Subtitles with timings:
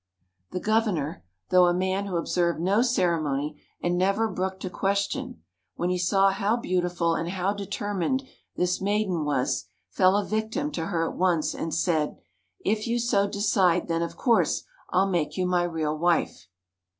[0.49, 5.43] The Governor, though a man who observed no ceremony and never brooked a question,
[5.75, 8.23] when he saw how beautiful and how determined
[8.55, 12.17] this maiden was, fell a victim to her at once, and said,
[12.65, 16.47] "If you so decide, then, of course, I'll make you my real wife."